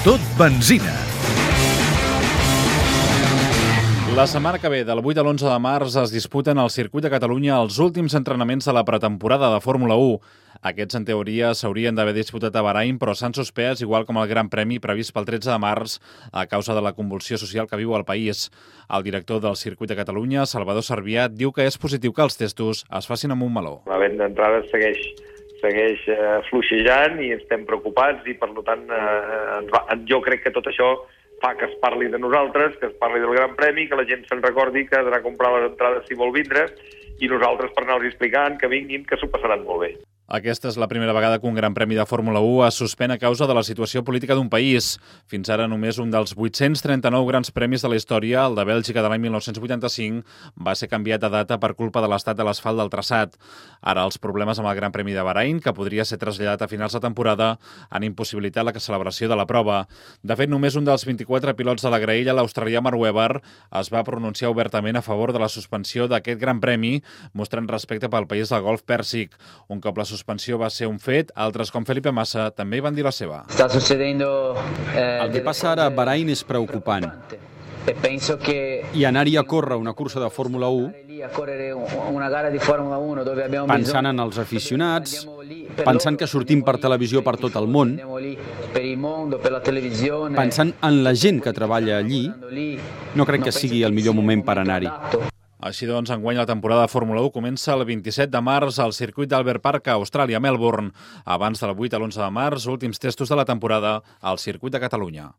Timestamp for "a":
5.20-5.22, 12.56-12.64, 16.32-16.46, 35.22-35.26, 43.10-43.16, 56.62-56.70, 64.94-65.02, 75.86-75.90, 79.38-79.42, 81.22-81.28, 99.92-99.98, 101.98-102.00